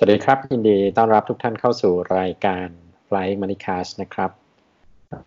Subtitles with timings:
[0.00, 2.68] สวัสดีครับ ยินดีต้อนรับทุกท่านเข้าสู่รายการ
[3.06, 4.30] Flying Money Cast นะครับ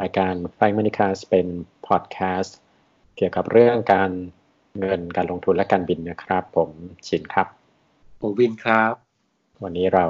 [0.02, 1.48] รายการ Flying Money Cast เป็น
[1.88, 2.58] พอดแคสต์
[3.16, 4.12] เกี่ยวกับเรื่องการ
[4.80, 6.70] เงินการลงทุนและการบินนะครับ ผม
[7.08, 7.48] ชินครับ
[8.22, 8.94] ผมวินครับ
[9.64, 10.06] วันนี้เรา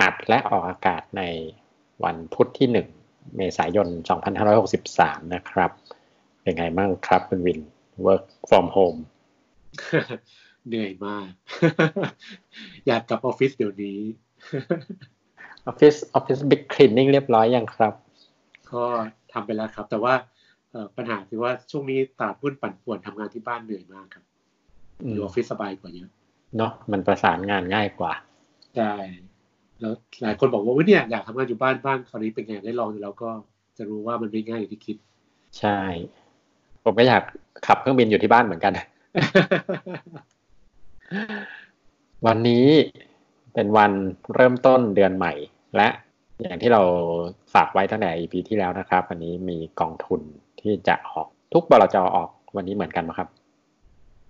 [0.00, 1.22] อัดและออกอากาศใน
[2.04, 2.68] วันพุธที่
[3.02, 3.88] 1 เมษายน
[4.60, 5.70] 2563 นะครับ
[6.42, 7.58] เป็นไงบ้างครับคุณวิน
[8.06, 8.98] work from home
[10.68, 11.26] เหนื่อยมาก
[12.86, 13.98] อยากกลับออฟฟิศเดี๋ยวนี้
[15.66, 17.94] ออฟฟิศออฟฟิศบิ๊กคลีนนิ่งเรียบร้อยยังครับ
[18.70, 18.82] ก็
[19.32, 20.14] ทำไปแล้วครับ แต่ว่า
[20.96, 24.24] ปัญหาคือว่าช่วงนี้ตลาดหุ้นปั่นป่วนทำงานที่บ้านเหนื่อยมากครับ
[25.12, 26.08] อยู่ออฟฟิศสบายกว่าเยอะ
[26.56, 28.12] เนาะมันประสานงานง่ายกว่า
[28.76, 28.92] ใช่
[29.80, 33.30] แล้วหลายคนบอกว่าเนี่ยอยากทำงานอยู่บ้านบ้านคราวนี้เป็นไงได้ลองดูแล้วก็
[33.76, 34.96] จะรู้ว่ามันไม่ง่ายอย่างที่คิด
[35.58, 35.78] ใช่
[36.84, 37.22] ผมก็อยาก
[37.66, 38.72] ขับเครื่องบินอยู่ที่บ้านเหมือนกัน
[42.26, 42.66] วันนี้
[43.54, 43.92] เป็นวัน
[44.34, 45.32] เริ่มต้นเดือนใหม่
[45.76, 45.88] และ
[46.42, 46.82] อย่างที่เรา
[47.54, 50.20] ฝากไว้ตั้งแต่ EP ที่แล้วนะครับ วันนี้มีกองทุน
[50.60, 53.28] ที่จะออกทุกบลจออกวันนี้เหมือนกันไหมครับ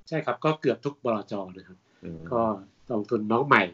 [0.08, 1.78] ใช่ครับก็เกือบทุกบลจนะครับ
[2.32, 2.42] ก็
[2.90, 3.64] กองทุนน้องใหม่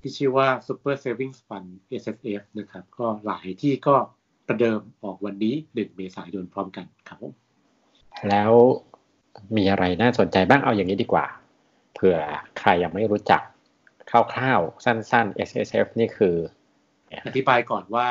[0.00, 1.68] ที่ชื่อว่า Super Savings Fund
[2.02, 3.94] S S F นะครับ ก็หลายที่ก็
[4.46, 7.18] ประเดิมออกวันนี้หนึ่งเมษายนพร้อมกันครับ
[8.28, 8.50] แล้ว
[9.56, 11.26] มีอะไรน่าสนใจบ้างเอาอย่างนี้ดีกว่า
[12.00, 12.18] เผื่อ
[12.58, 13.42] ใครยังไม่รู้จัก
[14.10, 16.36] คร่าวๆ สั้นๆ S S F นี่คือ
[17.26, 18.08] อธิบายก่อนว่า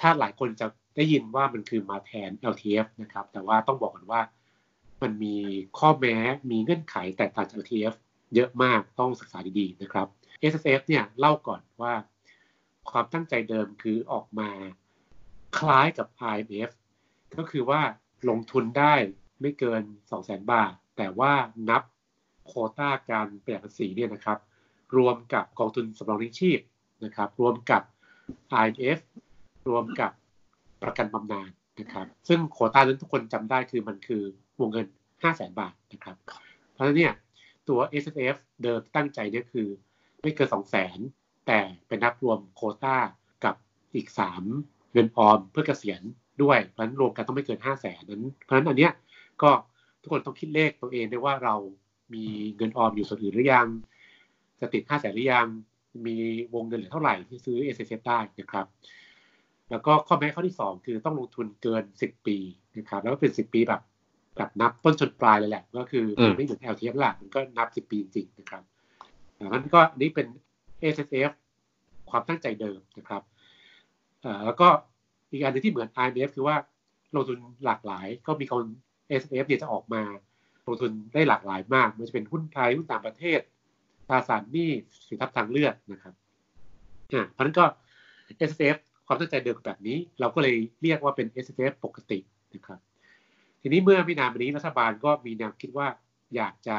[0.00, 4.22] ถ้าหลายคนจะได้ยินว่ามันคือมาแทน LTF นะครับ แต่ว่าต้องบอกก่อนว่า
[5.02, 5.36] มันมี
[5.78, 6.16] ข้อแม้
[6.50, 7.94] มีเงื่อนไขแตกต่างจาก LTF
[8.34, 10.06] เยอะมากต้องศึกษาดีๆนะครับ
[10.50, 11.94] S S F เนี่ยเล่าก่อนว่า
[12.90, 14.50] ความตั้งใจเดิมคือออกมา
[15.58, 16.70] คล้ายกับ IMF
[17.38, 17.80] ก็คือว่า
[18.28, 18.94] ลงทุนได้
[19.40, 21.32] ไม่เกิน 2 0 0 0 0 0 บาท แต่ว่า
[21.70, 21.82] นับ
[22.46, 24.38] โคต้าการประหยัดภาษีเนี่ยนะครับ
[24.96, 26.58] รวมกับกองทุนสำรองเลี้ยงชีพ
[27.04, 27.82] นะครับ รวมกับ
[28.64, 28.98] IMF
[29.68, 30.10] รวมกับ
[30.82, 31.50] ประกันบำนาญ
[31.80, 34.22] นะครับ ซึ่งโคต้านั้นทุกคนจำได้คือมันคือ
[34.60, 36.16] วงเงิน 5 0 0แสนบาทนะครับ
[36.72, 37.12] เพราะฉะนั้นเนี่ย
[37.68, 39.68] ตัว S F F เดิมตั้งใจเนี่ยคือ
[40.22, 40.98] ไม่เกิน 2 0 0แสน
[41.46, 42.96] แต่เป็นนับรวมโคต้า
[43.44, 43.54] กับ
[43.94, 44.08] อีก
[44.50, 46.02] 3 เงินออมเพื่อเกษียณ
[46.42, 48.92] ด้วย เพราะฉะนั้นรวมกันต้องไม่เกิน 5 0 0แสนนั้น เพราะฉะนั้นอันเนี้ย
[49.42, 49.50] ก็
[50.02, 51.54] ทุกคนต้องคิดเลขตัวเองด้วยว่าเรา
[52.14, 52.24] มี
[52.56, 53.66] เงินออมอยู่ส่วนอื่นหรือยัง
[54.60, 55.46] จะติดค่าแสนหรือยัง
[56.06, 56.16] มี
[56.54, 58.66] วงเงินเหลือเท่าไหร่ที่ซื้อ S S F ได้นะครับ
[59.70, 62.36] แล้วก็ข้อแม้ข้อที่ 2 คือต้องลงทุนเกิน 10 ปี
[62.78, 63.82] นะครับ แล้วก็เป็น 10 ปีแบบ
[64.36, 66.04] แบบนับต้นจนปลายเลยแหละ ก็คือ
[66.36, 68.62] ไม่เหมือน L T F ละมันก็นับ 10 ปีจริงๆนะครับ
[69.48, 70.26] นั้นก็นี่เป็น
[70.94, 71.32] S S F
[72.10, 73.22] ความตั้งใจเดิมนะครับ
[74.44, 74.68] แล้วก็
[75.30, 76.56] อีกอันนึงที่เหมือน I M F คือว่า
[77.14, 78.64] ลงทุนหลากหลายก็มีคน
[79.20, 80.02] S F เนี่ยจะออกมา
[80.66, 83.40] ลงทุนได้หลากหลายมากมันจะเป็นหุ้นไทยหุ้นต่างประเทศ
[84.08, 84.70] ตราสารหนี้
[85.08, 86.14] สินทรัพย์ทางเลือกนะครับ
[87.12, 87.64] อ่าเพราะนั้นก็
[88.50, 92.18] S F ความตั้งใจเดิมแบบนี้ เราก็เลยเรียกว่าเป็น S F ปกติ
[92.54, 92.80] นะครับ
[93.60, 95.88] ทีนี้เมื่อไม่นานมานี้รัฐบาลก็มีแนวคิดว่า
[96.36, 96.78] อยากจะ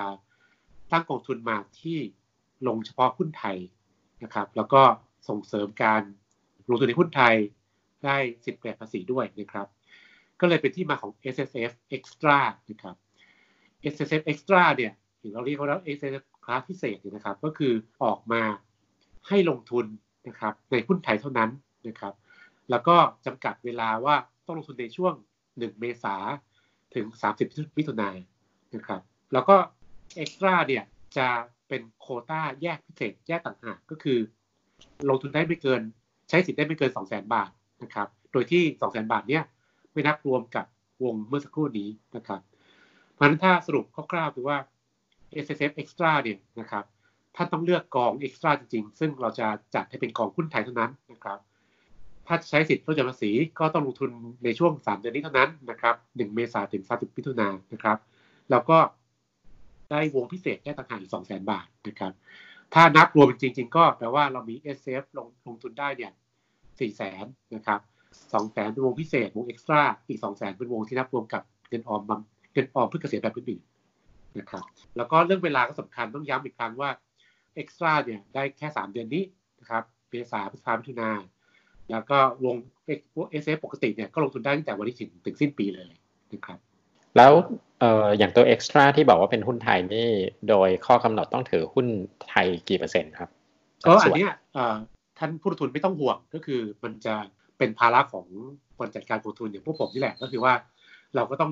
[0.92, 1.98] ตั้งกองทุนมาที่
[2.68, 3.58] ลงเฉพาะหุ้นไทย
[4.24, 4.82] นะครับ แล้วก็
[5.30, 6.02] ส่งเสริมการ
[6.70, 7.36] ลงทุนในหุ้นไทย
[8.06, 9.68] ได้สิทธิประภาษีด้วยนะครับ
[10.40, 12.40] ก็เลยเป็นที่มาของ S S F Extra
[12.70, 12.96] นะครับ
[13.92, 15.68] S S F Extra เนี่ยถึงเราเรียกว่า
[15.98, 17.74] S S F คลาสพิเศษนะครับ ก็คือ
[18.04, 18.42] ออกมา
[19.28, 19.86] ให้ลงทุน
[20.28, 21.50] นะครับในหุ้นไทยเท่านั้น
[21.88, 22.14] นะครับ
[22.70, 22.96] แล้วก็
[23.26, 25.14] จำกัดเวลาว่าต้องลงทุนในช่วง
[25.48, 26.16] 1 เมษา
[26.96, 27.06] ถึง
[27.42, 28.20] 30มิถุนายน
[28.76, 29.02] นะครับ
[29.34, 29.56] แล้วก็
[30.24, 30.84] Extra เนี่ย
[31.18, 31.28] จะ
[31.68, 34.20] เป็นโคต้าแยกพิเศษแยกต่างหากก็คือ
[35.10, 35.82] ลงทุนได้ไม่เกิน
[36.30, 37.50] ใช้สิทธิ์ได้ไม่เกิน 2 0 0 0 0 0 บาท
[37.84, 39.44] นะครับ โดยที่ 2 0 0 0 0 0 บาทเนี่ย
[39.92, 40.66] ไม่นับรวมกับ
[41.04, 42.40] วงเมื่อสักครู่นี้นะครับ
[43.14, 44.58] เพราะฉะนั้นถ้าสรุปคร่าวๆคือว่า
[45.44, 46.84] S S F Extra เนี่ยนะครับ
[47.36, 51.40] ท่านต้องเลือกกอง Extra จริงๆ ซึ่งเราจะจัดให้เป็นกองหุ้นไทยเท่านั้นนะครับ
[52.28, 54.12] ถ้าใช้สิทธิ์ลดหย่อนภาษีก็ต้องลงทุน
[54.44, 57.98] ในช่วง 3 เดือนนี้เท่านั้นนะครับ1เมษายนถึง 30มิถุนายนนะครับ
[58.52, 58.78] แล้วก็
[59.92, 62.14] ได้วงพิเศษแค่ต่างหากอีก2 0 0 0 0 0 บาทนะครับ
[62.74, 66.12] ถ้านับรวมจริง ๆ ก็แปลว่าเรามี S F ลงลงทุนได้เนี่ย
[66.54, 67.26] 4แสน
[67.56, 67.80] นะครับ
[68.16, 72.12] 2แสนเป็นวงพิเศษวง extra อีก2แสนเป็นวงที่นับรวมกับเงินออม
[72.54, 74.64] เงินออมเพื่อเกษียณแบบอื่นๆนะครับ
[74.98, 76.90] แล้วก็เรื่องเวลาก็สำคัญต้องย้ำอีกครั้งว่า
[77.56, 79.24] extra เนี่ยได้แค่3เดือนนี้
[79.60, 81.12] นะครับเมษาพฤษภาคมมิถุนา
[81.92, 82.56] แล้วก็วง
[82.86, 85.92] SSF ปกติเนี่ยก็ลงทุนได้ตั้งแต่วันที่ถึงถึงสิ้นปีเลย
[86.34, 86.60] นะครับ
[87.18, 87.32] แล้ว
[87.80, 90.08] เอ่ออย่างตัว extra ที่บอกว่าเป็นหุ้นไทยนี่
[90.50, 91.88] โดยข้อกำหนดต้องถือหุ้น
[92.30, 93.30] ไทยกี่เปอร์เซ็นต์ครับ
[93.88, 94.32] ก็อันเนี้ย
[95.18, 97.16] ท่านผู้ลงทุนไม่ต้องห่วงก็คือมันจะ
[97.58, 98.28] เป็นภาระของ
[98.78, 100.54] คนจัดการกองทุนอย่างพวกผมนี่แหละก็คือว่า
[101.16, 101.52] เราก็ต้อง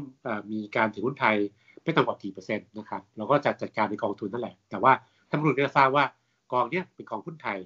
[0.52, 1.36] มีการถือหุ้นไทย
[1.84, 4.92] ไม่ต่ำกว่ากี่เปอร์เซ็นต์นะครับเราก็จะจัดการในกองทุนนั่นแหละ แต่ว่า
[5.30, 6.06] ท่านผู้ลงทุนก็ทราบว่า
[6.54, 7.60] กองเนี้ยเป็นกองหุ้นไทย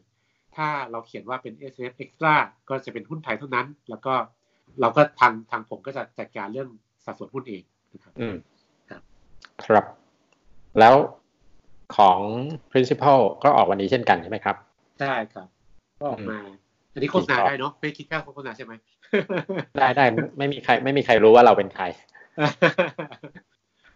[0.55, 2.33] ถ้าเราเขียนว่าเป็น S F Extra
[2.69, 4.13] ก็จะเป็นหุ้นไทยเท่านั้น แล้วก็
[4.81, 6.69] เราก็ทางทางผมก็จะจัดการเรื่อง
[7.05, 7.63] สัดส่วนหุ้นเอง
[7.93, 8.35] นะครับอืม
[8.89, 9.01] ครับ
[9.65, 9.85] ครับ
[10.79, 10.95] แล้ว
[11.97, 12.19] ของ
[12.71, 14.55] principal ก็ออกวันนี้เช่นกันใช่ไหมครับ
[14.99, 15.47] ใช่ครับ
[15.99, 16.39] ก็ออกมา
[16.91, 18.73] อันนี้โฆษณาได้เนาะไม่คิดค่าโฆษณาใช่ไหม
[19.77, 20.05] ได้ได้
[20.37, 21.83] ไม่มีใคร ไม่มีใครรู้ว่าเราเป็นใคร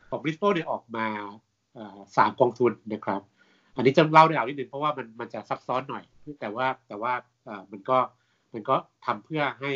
[0.09, 1.07] ของบริสโ l เนี่ยออกมา
[2.17, 3.21] สามกองทุนนะครับ
[3.75, 6.03] อันนี้จะเล่าได้เอานิดนึงเพราะว่ามันมันจะซับซ้อนหน่อย
[6.39, 7.13] แต่ว่าแต่ว่า
[7.71, 7.97] มันก็
[8.53, 8.75] มันก็
[9.05, 9.71] ทำเพื่อให้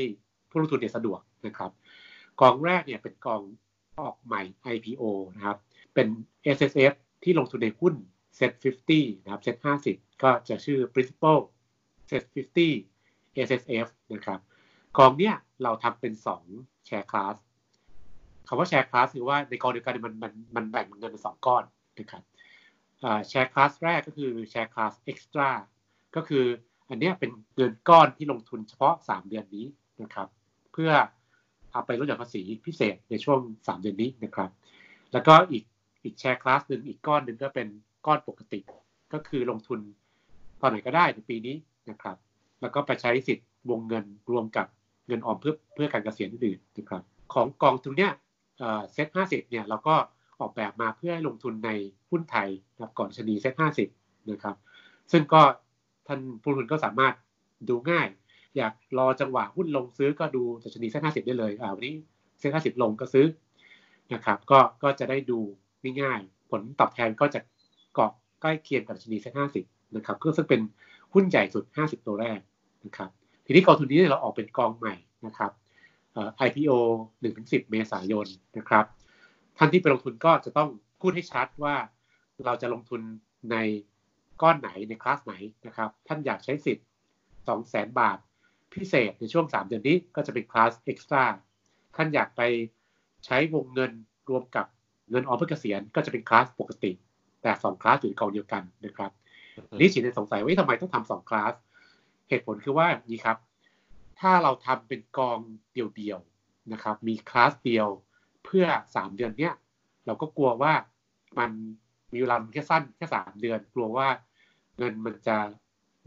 [0.50, 1.72] ผู้ลงทุนเนี่ยสะดวกนะครับ
[2.42, 3.42] กองแรกเนี่ยเป็นกอง
[4.00, 4.42] ออกใหม่
[4.74, 5.04] IPO
[5.36, 5.58] นะครับ
[5.94, 6.08] เป็น
[6.56, 6.94] S S F
[7.24, 7.94] ที่ลงทุนในหุ้น
[8.40, 8.52] Set
[8.90, 9.58] 50 นะครับ Set
[9.90, 11.38] 50 ก็จะชื่อ Principal
[12.10, 14.40] Set 50 S S F นะครับ
[14.98, 16.14] กองเนี้ยเราทำเป็น
[16.50, 17.36] 2แชร์คลาส
[18.48, 21.64] คำว่าแชร์คลาสคือว่าในกองเดียวกันมันมันมันแบ่งเงินเป็นสองก้อน
[22.00, 22.24] นะครับ
[23.28, 25.50] แชร์คลาสแรกก็คือแชร์คลาสเอ็กซ์ตร้า
[26.16, 26.46] ก็คือ
[26.90, 29.66] อันนี้เป็นเงินก้อนที่ลงทุนเฉพาะ 3 เดือนนี้
[30.02, 30.28] นะครับ
[30.74, 30.92] เพื่อ
[31.72, 34.50] เอาไปลดหย่อนภาษีพิเศษในช่วง 3 เดือนนี้นะครับ
[35.14, 35.64] แล้วก็อีก
[36.04, 37.68] อีกแชร์คลาสหนึ่งอีกก้อนหนึ่งก็เป็น
[38.06, 38.60] ก้อนปกติ
[39.14, 39.80] ก็คือลงทุน
[40.62, 41.56] ตอนไหนก็ได้ในปีนี้
[41.90, 42.18] นะครับ
[42.62, 44.68] แล้วก็ไปใช้สิทธิ์วงเงินรวมกับ
[45.08, 47.04] เงินออมเพื่อเพื่อการเกษียณอื่นนะครับ
[47.34, 48.12] ของกองทุนเนี้ย
[48.94, 49.96] เซ็ตห้าสิบเนี่ยเราก็
[50.40, 51.70] ออกแบบมาเพื่อให้ลงทุนใน
[52.12, 53.90] หุ้นไทยนะครับก่อนชนีเซ็ตห้าสิบ
[54.32, 54.56] นะครับ
[55.12, 55.42] ซึ่งก็
[56.08, 57.14] ท่านผู้ลงทุนก็สามารถ
[57.70, 58.08] ดูง่าย
[58.58, 61.96] อยากรอจังหวะหุ้นลงซื้อก็ดูดัชนีเซ็ตห้าสิบได้เลยอ่าวันนี้
[62.40, 63.26] เซ็ตห้าสิบลงก็ซื้อ
[64.14, 65.40] นะครับก็ก็จะได้ดู
[66.02, 67.40] ง่ายๆผลตอบแทนก็จะ
[67.94, 68.12] เกาะ
[68.42, 69.66] ใกล้เคียงกับดัชนีเซ็ตห้าสิบ
[69.96, 70.62] นะครับก็ซึ่งเป็น
[71.14, 72.40] หุ้นใหญ่สุด 50 ตัวแรก
[72.86, 73.10] นะครับ
[73.46, 74.96] ทีนี้กองทุนนี้เราออกเป็นกองใหม่
[75.26, 75.52] นะครับ
[76.48, 76.72] IPO
[77.22, 78.86] 1-10 เมษายนนะครับ
[79.58, 80.70] ท่านที่ไปลงทุนก็จะต้อง
[81.02, 81.76] พูดให้ชัดว่า
[82.46, 83.02] เราจะลงทุน
[83.52, 83.56] ใน
[84.42, 85.34] ก้อนไหนในคลาสไหน
[85.68, 86.86] นะครับ ท่านอยากใช้สิทธิ์
[87.42, 88.18] 200,000บาท
[88.74, 91.24] พิเศษในช่วง 3 เดือนนี้ก็จะเป็นคลาสเอ็กซ์ตร้า
[91.96, 92.42] ท่านอยากไป
[93.26, 93.92] ใช้วงเงิน
[94.30, 94.66] รวมกับ
[95.10, 96.92] เงินออมเพื่อเกษียณก็จะเป็นคลาสปกติ
[97.42, 99.12] แต่ 2 คลาสอยู่ในกองเดียวกันนะครับ
[99.80, 101.54] นี่ฉีดในสงสัยว่าทำไมต้องทำสองคลาส
[102.30, 103.38] เหตุผลคือว่านี่ครับ
[104.20, 105.40] ถ้าเราทำเป็นกอง
[105.74, 107.88] เดียวๆนะครับ มีคลาสเดียว
[108.46, 108.66] เพื่อ
[108.96, 109.54] สามเดือนเนี้ย
[110.06, 110.74] เราก็กลัวว่า
[111.40, 111.52] มัน
[112.14, 114.08] มีเวลาแค่สั้นแค่สามเดือน กลัวว่า
[114.78, 115.38] เงินมันจะ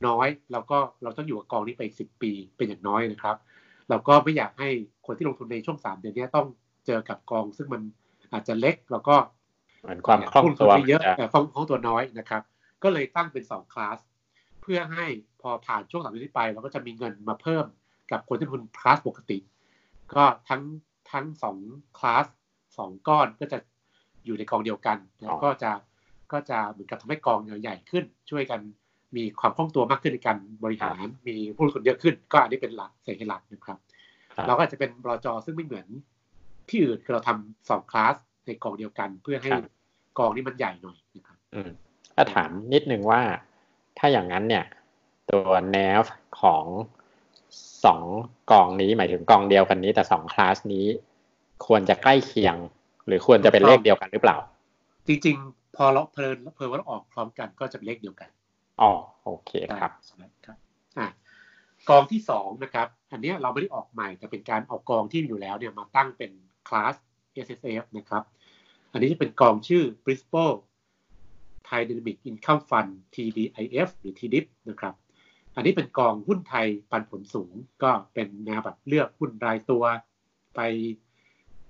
[0.06, 3.36] น้อยแล้วก็เราต้องอยู่กับกองนี้ไปอีกสิบปีเป็นอย่างน้อยนะครับ
[3.88, 4.68] เราก็ไม่อยากให้
[5.06, 6.46] คนที่ลงทุนในช่วงสามเดือนนี้ต้อง
[6.86, 7.82] เจอกับกอง ซึ่งมัน
[8.32, 9.16] อาจจะเล็กแล้วก็
[9.82, 12.42] เหมือนความคล่องตัวเยอะแต่คล่องตัวน้อยนะครับ
[12.82, 15.06] ก็เลยตั้งเป็น2คลาสเพื่อให้
[15.42, 17.64] พอผ่านช่วงสามเดือนนี้ไป เราก็จะมีเงินมาเพิ่ม
[18.10, 19.38] กับคนที่ทุนคลาสปกติ
[20.14, 20.62] ก็ทั้ง
[21.12, 21.56] ทั้งสอง
[21.98, 22.26] คลาส
[22.78, 23.58] สองก้อนก็จะ
[24.24, 25.70] อยู่ในกองเดียวกัน แล้วก็จะ
[26.32, 28.60] ก็จะเหมือนกับทำให้กองใหญ่ขึ้น ช่วยกัน
[29.16, 33.78] มีความคล่องตัวมากขึ้นในการบริหาร มีผู้ลงทุนเยอะขึ้น ก็อันนี้เป็นหลักเศษหลักนะครับ
[34.46, 35.86] เราก็อาจจะเป็นบลจซึ่งไม่เหมือน
[36.68, 38.14] ที่อื่นคือเราทำสองคลาส
[38.46, 39.50] ในกองเดียวกัน เพื่อให้
[40.18, 41.70] กองนี้มันใหญ่หน่อยนะครับอืม
[42.16, 43.20] ถ้าถามนิดนึงว่า
[43.98, 44.64] ถ้าอย่างนั้นเนี่ย
[45.30, 46.04] ตัว nav
[46.40, 46.64] ของ
[47.84, 48.02] สอง
[48.50, 50.86] กองนี้หมายถึงกองเดียวกันนี้ แต่สองคลาสนี้
[51.66, 52.56] ควรจะใกล้เคียง
[53.06, 54.36] หรือควรจะเป็นเลขเดียวกันหรือเปล่า
[55.06, 58.28] จริงๆ พอเราเพลินเพลินว่าออกพร้อมกันก็จะเป็นเลขเดียวกัน
[58.80, 58.92] อ๋อ
[59.24, 59.50] โอเค
[59.80, 59.90] ครับ
[60.46, 60.56] ครับ
[60.98, 61.06] อ่า
[61.88, 66.30] กองที่สองนะครับ อันนี้เราไม่ได้ออกใหม่แต่เป็นการเอากองที่มีอยู่แล้วเนี่ยมาตั้งเป็น
[66.68, 66.94] คลาส
[67.44, 68.22] S S F นะครับ
[68.92, 70.50] อันนี้จะเป็นกองชื่อ Principal
[71.68, 74.94] Thai Dynamic Income Fund TDIF หรือ TDIP นะครับ
[75.54, 79.84] อันนี้เป็นกองหุ้นไทยปันผลสูง ก็เป็นแนวแบบเลือกหุ้นรายตัว
[80.56, 80.60] ไป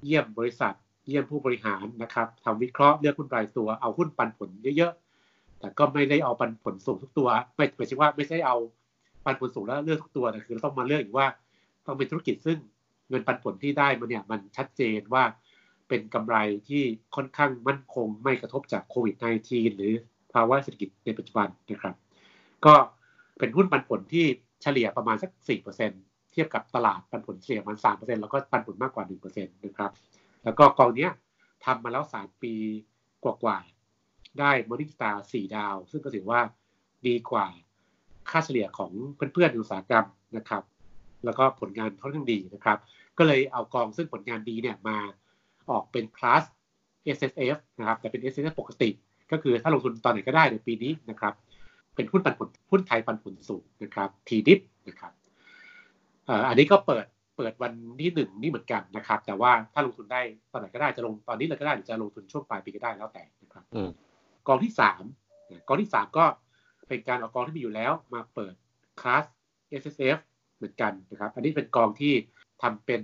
[0.04, 0.74] เยี่ยมบริษัท
[1.06, 8.56] เยี่ยมผู้บริหารนะครับทำวิเคราะห์เลือกหุ้นรายตัวเอาหุ้นปันผลเยอะๆ แต่ก็ไม่ได้เอาปันผลสูงทุกตัว ไม่หมายถึงว่าไม่ใช่เอา
[9.24, 11.26] ปันผลสูงแล้วเลือกทุกตัวแต่คือเราต้องมาเลือกอีกว่า
[11.86, 12.58] ต้องเป็นธุรกิจซึ่ง
[13.08, 15.24] เงินปันผลที่ได้มาเนี่ยมันชัดเจนว่า
[15.88, 16.36] เป็นกำไร
[16.68, 16.82] ที่
[17.16, 19.14] ค่อนข้างมั่นคงไม่กระทบจากโควิด
[19.46, 19.92] -19 หรือ
[20.32, 21.94] ภาวะเศรษฐกิจในปัจจุบันนะครับ
[22.64, 22.74] ก็
[23.38, 24.26] เป็นหุ้นปันผลที่
[24.62, 25.30] เฉลี่ยประมาณสัก
[25.80, 29.90] 4%เทียบกับตลาดปันผลเฉลี่ยประมาณ 3%แล้วก็ปันผลมากกว่า 1%นะครับ
[30.44, 31.08] แล้วก็กองนี้
[31.64, 32.54] ทำมาแล้ว 3 ปี
[33.24, 36.40] กว่าๆ ได้ Morningstar 4ดาว ซึ่งก็ถือว่า
[37.06, 37.46] ดีกว่า
[38.30, 40.62] ค่าเฉลี่ยของเพื่อนๆในอุตสาหกรรมนะครับ
[41.24, 42.78] แล้วก็ผลงานค่อนข้างดีนะครับ
[43.18, 44.98] ก็เลยเอากองซึ่งผลงานดีเนี่ยมา
[45.70, 46.42] ออกเป็นคลาส
[47.16, 48.90] S S F นะครับแต่เป็น S S F ปกติ
[49.32, 51.34] ก็คือถ้าลงทุนตอนไหนก็ได้ในปีนี้นะครับ
[51.94, 55.12] เป็นหุ้นปันผลหุ้นไทยปันผลสูงนะครับ T DIP นะครับ
[56.48, 57.06] อันนี้ก็เปิด
[57.36, 60.20] เปิดวันที่หนึ่งนี่เหมือนกันนะครับ แต่ว่าถ้าลงทุนได้
[60.52, 63.64] ตอนไหนก็ได้จะลงตอนนี้เลยก็ได้หรือจะลงทุนช่วงปลายปีก็ได้แล้วแต่นะครับ
[64.48, 65.02] กองที่สาม
[65.68, 66.24] กองที่สามก็
[66.88, 68.54] เป็นการเอากองที่มีอยู่แล้วมาเปิด
[69.00, 69.24] คลาส
[69.80, 70.18] S S F
[70.56, 72.12] เหมือนกันนะครับ อันนี้เป็นกองที่
[72.62, 73.02] ทำเป็น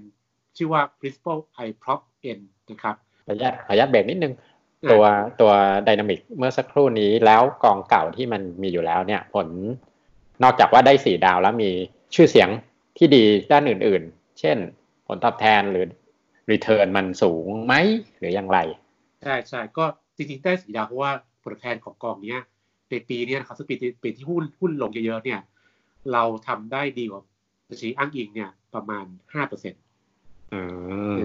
[0.57, 2.01] ชื่อว่า principal i prop
[2.37, 2.39] n
[2.71, 4.35] นะครับขออนุญาตขออนุญาตเบรกนิดนึง
[4.91, 5.05] ตัว
[5.41, 5.53] ตัว
[5.87, 9.49] ดินามิกเมื่อสักครู่นี้แล้วกองเก่าที่มันมีอยู่แล้วเนี่ย ผล
[10.43, 11.71] นอกจากว่าได้สี่ดาวแล้วมี
[12.15, 12.49] ชื่อเสียง
[12.99, 14.57] ที่ดีด้านอื่น ๆ เช่น
[15.07, 15.87] ผลตอบแทนหรือ
[16.51, 17.75] return มันสูงไหม
[18.19, 18.59] หรืออย่างไร
[19.23, 19.85] ใช่ใช่ก็
[20.17, 22.37] จริงๆได้สีดาวเพราะว่าผลตอบแทนของกองนี้
[22.91, 25.41] ในปีนี้นะครับซึ่งปีปีที่หุ้นหุ้นลงเยอะๆเนี่ย
[26.13, 27.23] เราทำได้ดีกว่า
[27.69, 29.05] ดัชนีอ้างอิงเนี่ยประมาณ
[29.35, 29.83] ห้าเปอร์เซ็นต์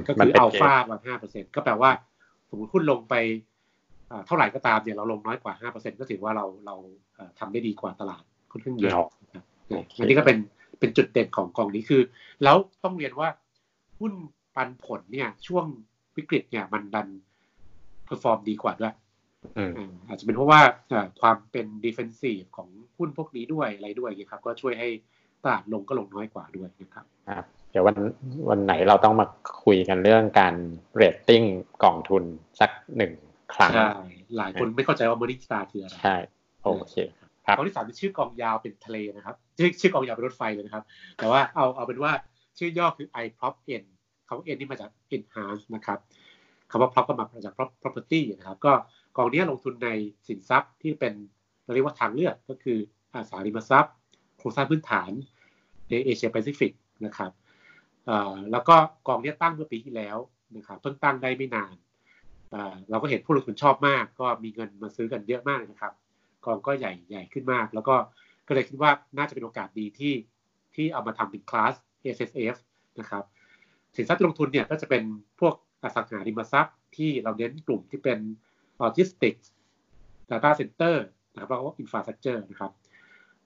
[0.07, 1.91] ก็คืออัลฟาประมาณห้าเปอร์เซ็นต์ก็แปลว่า
[2.49, 3.15] สมมติหุ้นลงไป
[4.27, 6.75] เท่าไหร่ก็ตามเนี่ยเราลงน้อยกว่าห้าเปอร์เซ็นต์ก็ถือว่าเราเรา
[7.39, 8.93] ทำได้ดีกว่าตลาดค่อนข้างเยอะ
[9.99, 10.37] อันนี้ก็เป็น
[10.79, 12.01] เป็นจุดเด่นของกองนี้คือ
[12.43, 13.29] แล้วต้องเรียนว่า
[13.99, 14.13] หุ้น
[14.55, 15.65] ปันผลเนี่ย ช่วง
[16.17, 17.07] วิกฤตเนี่ยมันดัน
[18.05, 18.93] perform ดีกว่าด้วย
[20.07, 20.61] อาจจะเป็นเพราะว่า
[21.21, 24.89] ความเป็น defensive ของหุ้นพวกนี้ด้วยอะไรด้วยนะครับ ก็ช่วยให้
[25.43, 27.05] ตลาดลงก็ลงน้อยกว่าด้วยนะครับ
[27.71, 27.97] เดี๋ยววัน
[28.49, 29.25] วันไหนเราต้องมา
[29.63, 30.55] คุยกันเรื่องการ
[30.95, 31.43] เรตติ้ง
[31.83, 32.23] กองทุน
[32.59, 33.11] สักหนึ่ง
[33.53, 33.89] ครั้งใช่
[34.37, 36.15] หลายคนไม่เข้าใจว่า Morningstar คืออะไรใช่
[36.63, 36.95] โอเค
[37.45, 40.83] ครับกองที่สามเป็นชื่อกองยาวเป็นทะเลนะครับ ชื่อชื่อกองยาวเป็นรถไฟเลยนะครับ
[41.17, 42.11] แต่ว่าเอาเอาเป็นว่า
[42.57, 43.83] ชื่อย่อคือ i prop n
[44.27, 45.99] คำว่า n นี่มาจาก enhance นะครับ
[46.71, 48.73] คำว่า prop ก็มาจาก property นะครับ ก็
[49.17, 49.89] กองนี้ลงทุนใน
[50.27, 51.13] สินทรัพย์ที่เป็น
[51.63, 52.77] เราเรียกว่าทางเลือกก็คือ
[53.13, 53.93] อสังหาริมทรัพย์
[54.37, 55.11] โครงสร้างพื้นฐาน
[55.89, 56.71] ในเอเชียแปซิฟิก
[57.05, 57.31] นะครับ
[58.51, 58.75] แล้วก็
[59.07, 60.17] กองนี้ตั้งเมื่อปีที่แล้ว
[60.57, 61.75] นะครับเพิ่งตั้งได้ไม่นาน
[62.89, 65.93] เราก็เห็นผู้ลงทุนชอบมาก ก็มีเงินมาซื้อกันเยอะมากนะครับ
[66.45, 67.95] กองก็ใหญ่ใหญ่ขึ้นมาก แล้วก็
[68.47, 70.13] ก็เลยคิดว่าน่าจะเป็นโอกาสดีที่
[70.75, 71.73] ที่เอามาทำเป็นคลาส
[72.15, 72.55] S S F
[72.99, 73.23] นะครับ
[73.95, 75.03] สินทรัพย์ลงทุนเนี่ยก็จะเป็น
[75.39, 78.19] พวกอสังหาริมทรัพย์ที่เราเน้นกลุ่มที่เป็น
[78.77, 79.49] โลจิสติกส์
[80.29, 82.71] data center นะครับแล้วก็ infrastructure นะครับ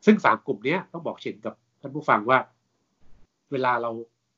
[0.06, 2.39] ซึ่งสามกลุ่มนี้ต้องบอกเช่นกับท่านผู้ฟังว่า
[3.51, 3.91] เวลาเรา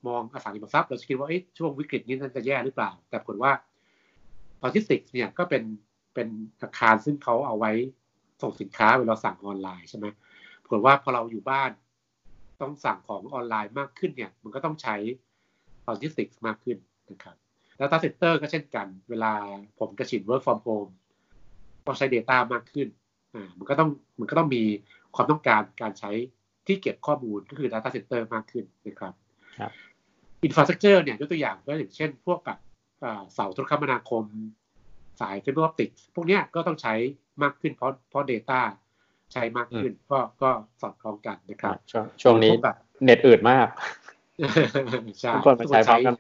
[0.08, 3.52] มองอสังหาริมทรัพย์เราจะคิดว่าช่วงวิกฤตนี้น่าจะแย่หรือเปล่า แต่ผลว่า
[4.60, 5.64] โลจิสติกส์เนี่ยก็เป็น
[6.14, 6.28] เป็น
[6.62, 7.72] อาคารซึ่งเขาเอาไว้
[8.42, 10.06] ส่งสินค้าเวลาสั่งออนไลน์ใช่ไหม
[10.68, 11.72] ผลว่าพอเราอยู่บ้าน
[12.62, 14.96] ต้องสั่งของออนไลน์มากขึ้นเนี่ย มันก็ต้องใช้
[15.84, 16.78] โลจิสติกส์มากขึ้น
[17.12, 17.36] นะครับ
[17.80, 19.34] Data Center ก็เช่นกัน เวลา
[19.80, 20.92] ผมประชุม Work from Home
[21.86, 22.88] ก็ใช้ Data มากขึ้น
[23.36, 24.64] อ่ามันก็ต้องมันก็ต้องมี
[25.16, 26.12] ความต้องการการใช้
[26.68, 29.14] ที่เก็บข้อมูลก็คือ Data Center มากขึ้นนะครับ
[30.44, 32.60] infrastructure เนี่ยยกตัวอย่างก็อย่างเช่น พวกแบบ
[33.34, 34.24] เสาโทรคมนาคม
[35.22, 36.94] สาย fiber optic พวกนี้ก็ต้องใช้
[37.44, 38.60] มากขึ้นเพราะเพราะ Data
[39.34, 40.50] ใช้มากขึ้นก็ก็
[40.82, 41.74] สอดคล้องกันนะครับ
[42.22, 42.52] ช่วงนี้
[43.04, 43.68] เน็ตอืดมาก
[45.20, 46.16] ใช่ทุกคนมาใช้พร้อมกัน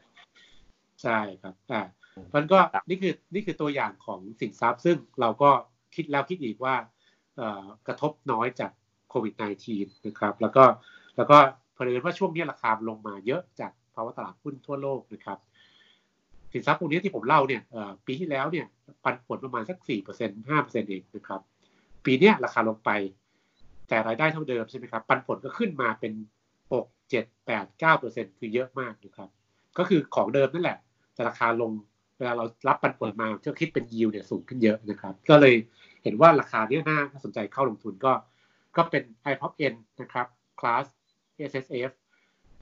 [1.03, 1.81] ใช่ครับอ่า
[2.35, 5.49] มันก็นี่คือนี่คือตัวอย่างของสินทรัพย์ ซึ่งเราก็
[5.95, 6.75] คิดแล้วคิดอีกว่า
[7.87, 8.71] กระทบน้อยจาก
[9.09, 9.33] โควิด
[9.69, 10.63] -19 นะครับ แล้วก็
[11.17, 11.37] แล้วก็
[11.73, 15.39] เผอิญว่าช่วงนี้ราคาลงมาเยอะจาก ภาวะตลาดหุ้นทั่วโลกนะครับ
[16.53, 17.61] สินทรัพย์พวกนี้ที่ผมเล่าเนี่ย
[18.05, 18.65] ปีที่แล้วเนี่ย
[19.03, 20.21] ปันผลประมาณสักสี่เปอร์เอ
[20.89, 21.41] เองนะครับ
[22.05, 22.89] ปีนี้ราคาลงไป
[23.89, 26.13] แต่รายได้เท่าเดิมใช่ไหมครับ ปันผลก็ขึ้นมาเป็น
[26.73, 29.29] หกเจ็ดแปดเคือเยอะมากนะครับ
[29.77, 30.77] ก็คือของเดิมนั่นแหละ
[31.13, 31.71] แต่ราคาลง
[32.17, 35.55] เวลาเรารับปันผลมาก็คิดเป็นยิวเนี่ยสูงขึ้นเยอะนะครับ ก็เลย
[36.03, 38.13] เห็นว่าราคาเนี้ยน่าสนใจเข้าลงทุนก็
[38.77, 40.27] ก็เป็น i p o p N นะครับ
[40.59, 40.85] คลาส
[41.49, 41.91] S S F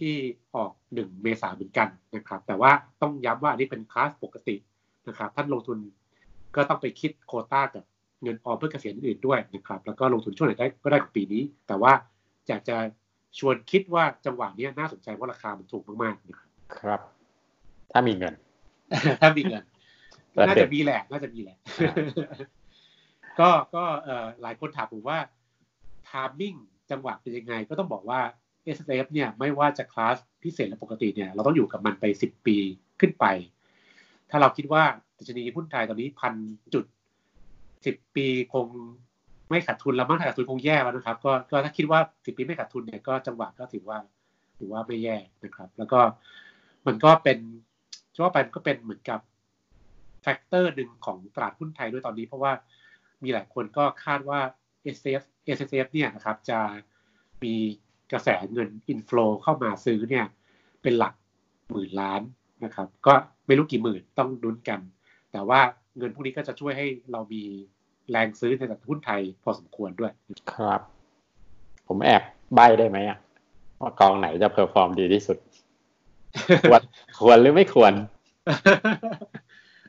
[0.01, 0.15] ที่
[0.55, 4.55] ออก 1 เมษายนเหมือนกันนะครับ แต่ว่าต้องย้ำว่าอันนี้เป็นคลาสปกติ
[5.07, 5.77] นะครับ ท่านลงทุน
[6.55, 7.83] ก็ต้องไปคิดโคต้ากับ
[8.21, 11.91] เงินออมเพื่อเกษียณอื่นด้วยนะครับ แล้วก็ลงทุนช่วงไหนได้ก็ได้ของปีนี้ แต่ว่า
[12.47, 12.77] อยากจะ
[13.39, 16.99] ชวนคิดว่าจังหวะนี้น่าสนใจว่าราคามันถูกมากๆนะครับครับ
[17.91, 18.33] ถ้ามีเงิน
[19.21, 19.63] ถ้ามีเงิน
[20.47, 21.57] น่าจะมีแหละน่าจะมีแหละ
[23.39, 25.17] ก็ก็เอ่อหลายคนถามผมว่า
[26.09, 26.55] ทามมิ่ง
[26.91, 28.21] จังหวะเป็นยังไง ก็ต้องบอกว่า
[28.77, 32.57] S F เนี่ยไม่ว่าจะคลาสพิเศษหรือปกติเนี่ยเราต้องอยู่กับมันไปสิบปี
[32.99, 33.25] ขึ้นไป
[34.29, 34.83] ถ้าเราคิดว่า
[35.17, 36.33] ดัชนีหุ้นไทยตอนนี้พัน
[36.73, 36.85] จุด
[37.85, 38.67] สิบปีคง
[39.49, 43.97] ไม่ขาดทุนแล้วมั้งขาดทุนคงแย่แล้วนะครับก็ก็ถ้าคิดว่าสิบปีไม่ขาดทุนเนี่ยก็จังหวะก็ถือว่า
[44.59, 45.99] ถือว่าไม่แย่นะครับ แล้วก็
[46.87, 47.37] มันก็เป็น
[48.15, 49.19] ช่ว่าไปก็เป็นเหมือนกับ
[50.21, 52.51] factor หนึ่งของตลาดหุ้นไทยด้วยตอนนี้ เพราะว่า
[53.23, 54.39] มีหลายคนก็คาดว่า
[54.95, 55.23] S F
[55.55, 56.59] S S F เนี่ยนะครับจะ
[57.43, 57.55] มี
[58.11, 60.25] กระแสเงิน inflow เข้ามาซื้อเนี่ย
[60.81, 61.13] เป็นหลัก
[61.71, 62.21] หมื่นล้าน
[62.63, 63.13] นะครับ ก็
[63.47, 64.79] ไม่รู้กี่หมื่นต้องลุ้นกัน
[65.31, 65.59] แต่ว่า
[65.97, 67.43] เงินพวกนี้ก็จะช่วยให้เรามี
[68.09, 70.11] แรงซื้อในตลาดหุ้นไทยพอสมควรด้วย
[70.53, 70.81] ครับ
[71.87, 72.23] ผมแอบ
[72.55, 73.17] ใบ้ได้ไหมอะ
[73.81, 75.37] ว่ากองไหนจะ perform ดีที่สุด
[76.69, 76.81] ควร
[77.19, 77.93] ควรหรือไม่ควร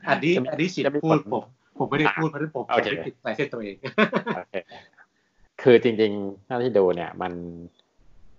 [0.09, 1.43] อันนี้อันนี้สิทธิ์พูดผม
[1.77, 3.75] ผมไม่ได้พูดเพราะนั้นผมไม่ติดใส่เส้นตัวเอง
[5.61, 7.33] คือจริงๆถ้าที่ดูเนี่ย มัน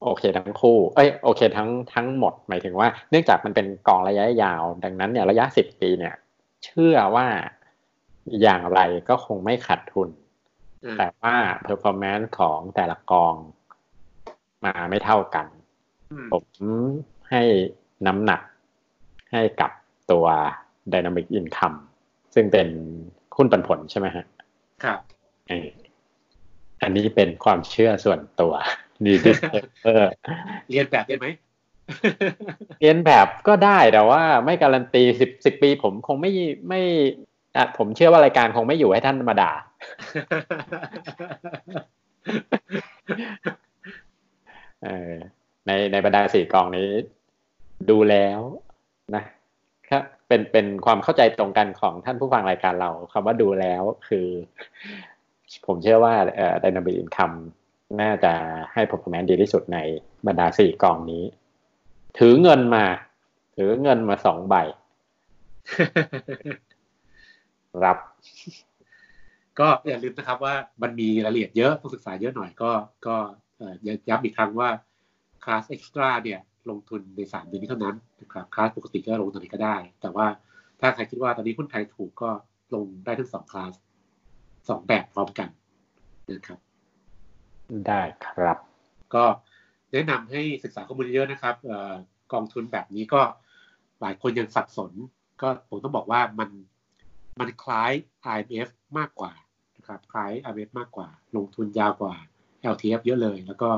[0.04, 6.14] โอเคทั้งคู่ เอ้ยโอเคทั้งทั้งหมดหมายถึงว่า เนื่องจากมันเป็นกองระยะยาว ดังนั้นเนี่ยระยะสิบปีเนี่ย
[6.64, 7.26] เชื่อว่า
[8.42, 10.08] อย่างไรก็คงไม่ขาดทุน
[10.98, 13.34] แต่ว่า performance ของแต่ละกอง
[14.64, 15.46] มาไม่เท่ากัน
[16.32, 16.44] ผม
[17.30, 17.42] ให้
[18.06, 18.42] น้ำหนัก
[19.32, 19.70] ให้กับ
[20.10, 20.26] ตัว
[20.92, 21.78] Dynamic Income
[22.34, 22.68] ซึ่งเป็น
[23.36, 24.24] หุ้นปันผลใช่ไหมฮะ
[24.84, 24.98] ครับ
[26.82, 28.54] อันนี้เป็นความเชื่อส่วนตัว
[29.04, 29.38] ดีดิส
[29.84, 30.06] เออ
[30.70, 31.26] เรียนแบบได้ไหม
[32.80, 36.32] เรียนแบบก็ได้แต่ว่าไม่การันตีสิบสิบปีผมคงไม่
[36.68, 36.80] ไม่
[37.56, 39.52] อะผมเชื่อว่ารายการคงไม่อยู่ให้ท่านมาด่า
[44.84, 45.12] เออ
[45.66, 46.88] ในในบรรดาสี่กองนี้
[47.90, 48.40] ดูแล้ว
[49.14, 49.22] นะ
[49.90, 54.26] ครับเป็นเป็นความเข้าใจตรงกันของท่านผู้ฟังรายการเราคำว่าดูแล้วคือ
[55.66, 57.36] ผมเชื่อว่าเอ่อ Dynamic Income
[58.00, 58.32] น่าจะ
[58.72, 59.78] ให้ performance ดีที่สุดใน
[60.26, 61.24] บรรดาสี่กองนี้
[62.18, 62.84] ถือเงินมา
[63.56, 64.54] ถือเงินมาสองใบ
[67.84, 67.98] รับ
[69.58, 72.70] ก็อย่าลืมนะครับว่ามันมีรายละเอียดเยอะต้องศึกษาเยอะหน่อยก็
[73.06, 73.16] ก็
[74.08, 74.68] ย้ำอีกครั้งว่า
[75.44, 80.26] คลาสเอ็กซ์ตร้าเนี่ย ลงทุนในสามเดือนนี้เท่านั้นนะครับคลาสปกติก็ลงตอนนี้ก็ได้ แต่ว่า
[80.80, 82.30] ถ้าใครคิดว่าตอนนี้หุ้นไทยถูกก็
[82.74, 83.74] ลงได้ทั้งสองคลาส
[84.68, 85.48] สองแบบพร้อมกัน
[86.30, 86.58] นะครับ
[87.88, 88.58] ได้ครับ
[89.14, 89.24] ก็
[89.92, 91.54] แนะนำให้ศึกษาข้อมูลเยอะนะครับ
[92.32, 93.22] กองทุนแบบนี้ก็
[94.00, 94.92] หลายคนยังสับสน
[95.42, 96.50] ก็ผมต้องบอกว่ามัน
[97.40, 97.92] มันคล้าย
[98.36, 98.68] IMF
[98.98, 99.32] มากกว่า
[99.76, 102.14] นะครับคล้าย IMF มากกว่า ลงทุนยาวกว่า
[102.72, 103.70] LTF เยอะเลย แล้วก็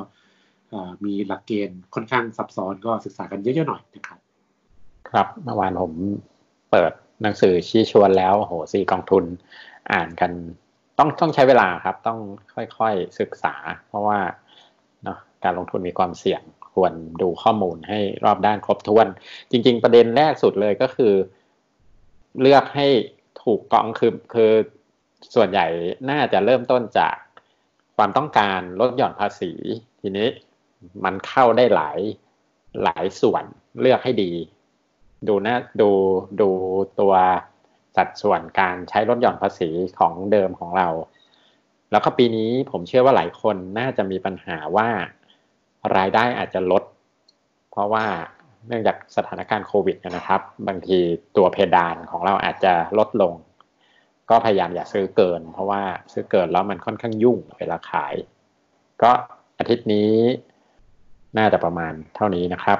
[1.04, 4.18] มีหลักเกณฑ์ค่อนข้างซับซ้อนก็ศึกษากันเยอะๆหน่อยนะครับ
[5.10, 5.92] ครับเมื่อวานผม
[6.70, 9.24] เปิดหนังสือชี้ชวนแล้วโหสี่กองทุน
[9.92, 10.32] อ่านกัน
[10.98, 12.18] ต้องต้องใช้เวลาครับ ต้อง
[12.54, 13.54] ค่อยๆศึกษา
[13.88, 14.18] เพราะว่า
[15.04, 16.42] เนาะการลงทุนมีความเสี่ยง
[16.74, 19.06] ควรดูข้อมูลให้รอบด้านครบถ้วน
[19.50, 21.12] จริง ๆ ประเด็นแรกสุดเลยก็คือ
[22.40, 22.88] เลือกให้
[23.42, 24.52] ถูกกองคือคือ
[25.34, 25.66] ส่วนใหญ่
[26.10, 27.16] น่าจะเริ่มต้นจาก
[27.96, 29.52] ความต้องการลดหย่อนภาษี
[30.00, 30.28] ทีนี้
[31.04, 31.98] มันเข้าได้หลาย
[32.82, 33.44] หลายส่วน
[33.80, 34.32] เลือกให้ดี
[35.28, 35.90] ดูนะดู
[36.40, 36.48] ดู
[37.00, 37.14] ตัว
[37.96, 40.88] สัดส่วนการใช้ลดหย่อนภาษีของเดิมของเรา
[41.90, 44.88] แล้วก็ปีนี้ผมเชื่อว่าหลายคนน่าจะมีปัญหาว่า
[45.96, 46.82] รายได้อาจจะลด
[47.70, 48.04] เพราะว่า
[48.68, 50.98] เนื่องจากสถานการณ์โควิดนะครับ บางที
[51.36, 53.34] ตัวเพดานของเราอาจจะลดลง
[54.30, 55.82] ก็พยายามอย่าซื้อเกิน เพราะว่า
[56.12, 58.14] ซื้อเกินแล้วมันค่อนข้างยุ่งเวลาขาย
[59.02, 59.10] ก็
[59.58, 60.12] อาทิตย์นี้
[61.38, 62.78] น่าจะประมาณเท่านี้นะครับ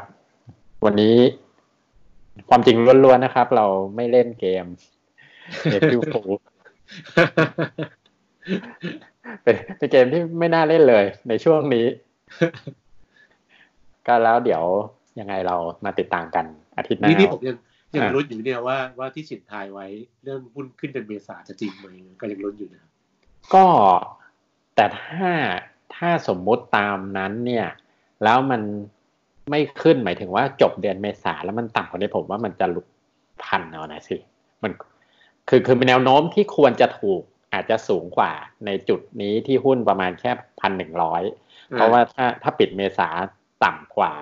[0.84, 1.16] วันนี้
[2.48, 4.64] ความจริงล้วนๆนะครับ เราไม่เล่นเกม
[5.72, 6.14] เอพิวโฟ
[9.42, 11.86] เป็นเป็นเกมที่ไม่น่าเล่นเลยในช่วงนี้
[14.06, 14.64] ก็แล้วเดี๋ยว
[15.20, 16.44] ยังไงเรามาติดตามกัน
[16.76, 17.56] อาทิตย์หน้านี่ที่ผมยัง
[17.96, 19.86] ยังรุ้นอยู่เนี่ยว่าว่าที่สินทายไว้
[20.22, 21.86] เรื่องหุ้นขึ้นเป็นเมษาจะจริงไหม
[22.20, 22.90] ก็ยังรุ้นอยู่นะครับ
[23.54, 23.66] ก็
[24.76, 25.30] แต่ถ้า
[25.94, 27.66] ถ้าสมมุติตามนั้นเนี่ย
[28.24, 28.62] แล้วมัน
[29.50, 32.86] ไม่ขึ้นหมายถึงว่าจบเดือนเมษาแล้วมันต่ำกว่านี้ผมว่ามันจะหลุด
[33.42, 34.16] พันเอานะสิ
[34.62, 34.72] มัน
[35.48, 38.32] คือคือเป็นแนวโน้มที่ควรจะถูกอาจจะสูงกว่า
[38.66, 40.30] ในจุดนี้ที่หุ้นประมาณแค่
[40.60, 41.22] พันหนึ่งร้อย
[41.74, 43.08] เพราะว่าถ้าถ้าปิดเมษา
[43.64, 44.12] ต่ำกว่า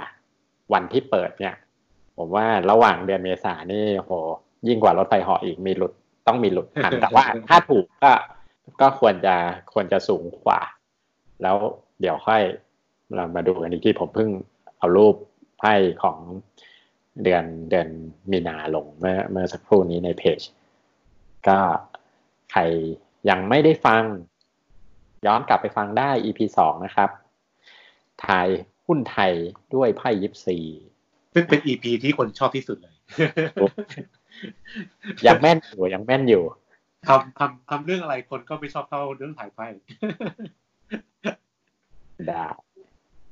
[0.72, 1.54] วันที่เปิดเนี่ย
[2.16, 4.12] ผมว่าระหว่างเดือนเมษานี่โห
[4.68, 5.92] ยิ่งกว่ารถไฟเหาะอีกมีหลุด
[6.26, 8.12] ต้องมีหลุดพันแต่ว่าถ้าถูกก็
[8.80, 9.36] ก็ควรจะ
[9.72, 10.60] ควรจะสูงกว่า
[11.42, 11.56] แล้ว
[12.00, 12.42] เดี๋ยวค่อย
[13.14, 14.30] เรามาดูกันอีกที่ผมเพิ่ง
[14.78, 15.14] เอารูป
[15.58, 16.18] ไพ่ของ
[17.22, 17.88] เดือนเดือน
[18.30, 20.40] มีนาลงเมื่อเมื่อสักครู่นี้ในเพจ
[21.48, 21.58] ก็
[22.52, 22.60] ใคร
[23.28, 24.02] ยังไม่ได้ฟัง
[25.26, 27.10] ย้อนกลับไปฟังได้ EP สองนะครับ
[28.24, 28.48] ทาย
[28.86, 29.32] หุ้นไทย
[29.74, 30.58] ด้วยไพ่ยิปซี
[31.34, 32.96] ซึ่งเป็น EP ที่คนชอบที่สุดเลย
[35.26, 36.44] ยังแม่นอยู่ยังแม่นอยู่
[37.08, 39.66] ทำทำทำเรื่องอะไรคนก็ไม่ชอบเท่าเรื่องถ่ายไพ่
[42.28, 42.44] ได้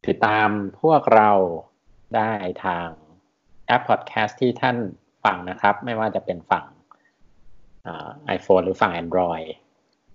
[0.06, 0.48] ติดตาม
[0.80, 1.30] พวกเรา
[2.16, 2.32] ได้
[2.64, 2.88] ทาง
[3.66, 4.76] แอปพอดแคสต์ที่ท่าน
[5.24, 6.64] ฟังนะครับ ไม่ว่าจะเป็นฝั่ง
[8.26, 9.48] ไอโฟนหรือฝั่ง Android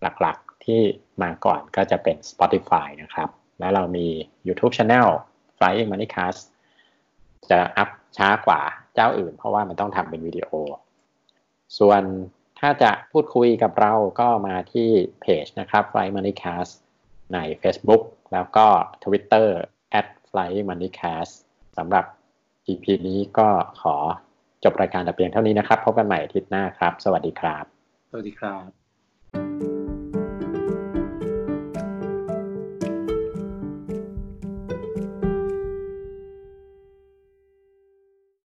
[0.01, 0.81] หลักๆ ที่
[1.23, 4.07] มาก่อนก็จะเป็น Spotify นะครับ แล้วเรามี
[4.47, 5.09] YouTube Channel
[5.57, 6.41] Flying Moneycast
[7.49, 8.61] จะอัพช้ากว่า
[8.93, 10.49] เจ้าอื่น เพราะว่ามันต้องทำเป็นวิดีโอ
[11.79, 12.01] ส่วน
[12.59, 14.89] ถ้าจะพูดคุยกับเราก็มาที่
[15.21, 16.73] เพจนะครับ Flying Moneycast
[17.33, 18.03] ใน Facebook
[18.33, 18.67] แล้วก็
[19.03, 19.47] Twitter
[19.99, 21.33] at Flying Moneycast
[21.77, 22.05] สำหรับ
[22.67, 23.49] EP นี้ก็
[23.81, 23.95] ขอ
[24.63, 27.65] จบรายการแต่เพียงเท่านี้นะครับ พบกันใหม่อาทิตย์หน้าครับ สวัสดีครับ
[28.11, 28.76] สวัสดีครับ